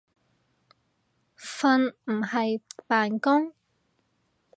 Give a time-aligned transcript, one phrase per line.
[1.37, 3.53] 瞓唔係扮工